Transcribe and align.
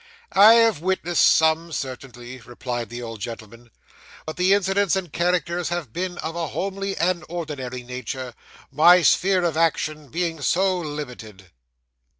'I 0.31 0.53
have 0.55 0.81
witnessed 0.81 1.23
some 1.27 1.71
certainly,' 1.71 2.39
replied 2.39 2.89
the 2.89 3.03
old 3.03 3.21
gentleman, 3.21 3.69
'but 4.25 4.35
the 4.35 4.51
incidents 4.51 4.95
and 4.95 5.13
characters 5.13 5.69
have 5.69 5.93
been 5.93 6.17
of 6.17 6.35
a 6.35 6.47
homely 6.47 6.97
and 6.97 7.23
ordinary 7.29 7.83
nature, 7.83 8.33
my 8.71 9.03
sphere 9.03 9.43
of 9.43 9.55
action 9.55 10.07
being 10.09 10.41
so 10.41 10.81
very 10.81 10.91
limited. 10.95 11.51